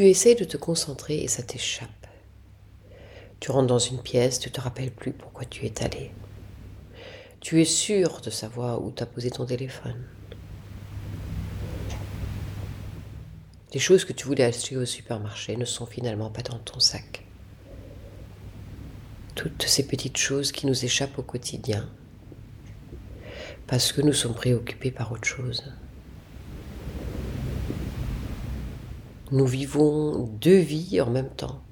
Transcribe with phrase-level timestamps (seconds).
[0.00, 2.06] Tu essaies de te concentrer et ça t'échappe.
[3.38, 6.10] Tu rentres dans une pièce, tu te rappelles plus pourquoi tu es allé.
[7.40, 10.02] Tu es sûr de savoir où tu as posé ton téléphone.
[13.74, 17.26] Les choses que tu voulais acheter au supermarché ne sont finalement pas dans ton sac.
[19.34, 21.86] Toutes ces petites choses qui nous échappent au quotidien
[23.66, 25.62] parce que nous sommes préoccupés par autre chose.
[29.32, 31.62] Nous vivons deux vies en même temps.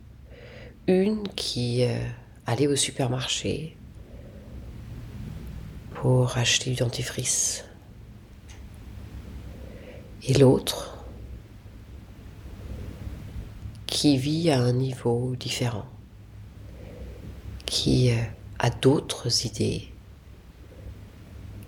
[0.86, 1.98] Une qui euh,
[2.46, 3.76] allait au supermarché
[5.94, 7.64] pour acheter du dentifrice.
[10.22, 11.04] Et l'autre
[13.86, 15.86] qui vit à un niveau différent,
[17.66, 18.22] qui euh,
[18.60, 19.88] a d'autres idées,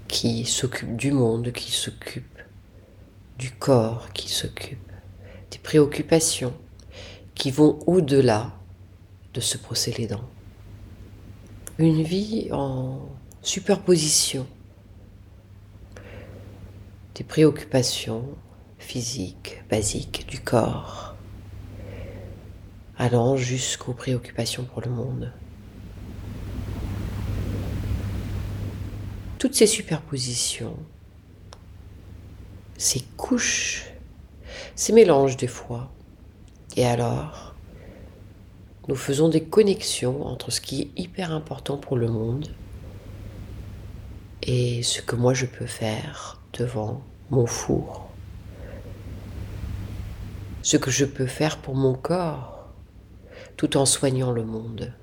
[0.07, 2.38] qui s'occupe du monde, qui s'occupe
[3.38, 4.90] du corps, qui s'occupe
[5.51, 6.55] des préoccupations
[7.35, 8.53] qui vont au-delà
[9.35, 10.29] de brosser les dents.
[11.79, 13.09] Une vie en
[13.43, 14.47] superposition
[17.15, 18.24] des préoccupations
[18.79, 21.15] physiques, basiques du corps,
[22.99, 25.33] allant jusqu'aux préoccupations pour le monde.
[29.39, 30.77] Toutes ces superpositions,
[32.77, 33.87] ces couches,
[34.81, 35.93] ces mélanges des fois,
[36.75, 37.55] et alors,
[38.89, 42.49] nous faisons des connexions entre ce qui est hyper important pour le monde
[44.43, 48.09] et ce que moi je peux faire devant mon four.
[50.63, 52.71] Ce que je peux faire pour mon corps
[53.59, 54.95] tout en soignant le monde.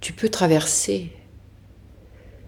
[0.00, 1.12] Tu peux traverser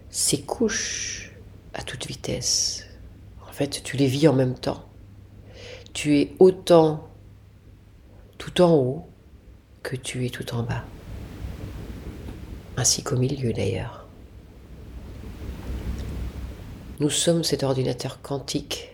[0.09, 1.33] ces couches
[1.73, 2.85] à toute vitesse.
[3.49, 4.87] En fait, tu les vis en même temps.
[5.93, 7.07] Tu es autant
[8.37, 9.07] tout en haut
[9.83, 10.83] que tu es tout en bas.
[12.77, 14.07] Ainsi qu'au milieu d'ailleurs.
[16.99, 18.91] Nous sommes cet ordinateur quantique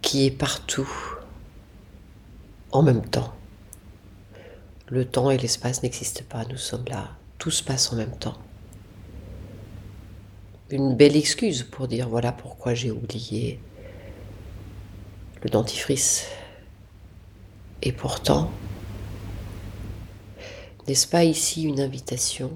[0.00, 0.90] qui est partout
[2.72, 3.32] en même temps.
[4.88, 8.38] Le temps et l'espace n'existent pas, nous sommes là, tout se passe en même temps
[10.72, 13.60] une belle excuse pour dire voilà pourquoi j'ai oublié
[15.42, 16.26] le dentifrice.
[17.82, 18.50] Et pourtant,
[20.86, 22.52] n'est-ce pas ici une invitation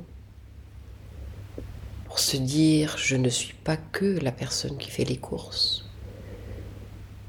[2.05, 5.85] pour se dire je ne suis pas que la personne qui fait les courses,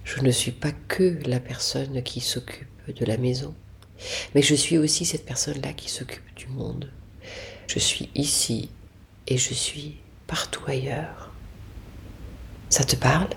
[0.04, 3.54] je ne suis pas que la personne qui s'occupe de la maison,
[4.34, 6.92] mais je suis aussi cette personne-là qui s'occupe du monde.
[7.68, 8.70] Je suis ici
[9.28, 9.98] et je suis
[10.28, 11.34] partout ailleurs.
[12.70, 13.30] Ça te parle?